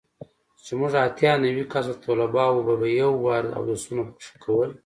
[0.63, 4.69] چې موږ اتيا نوي کسه طلباو به په يو وار اودسونه پکښې کول.